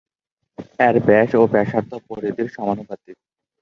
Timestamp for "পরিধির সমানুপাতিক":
2.07-3.17